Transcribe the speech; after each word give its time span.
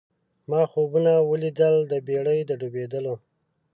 ما 0.49 0.61
خوبونه 0.71 1.13
وه 1.27 1.35
لیدلي 1.43 1.81
د 1.91 1.93
بېړۍ 2.07 2.39
د 2.45 2.51
ډوبېدلو 2.59 3.15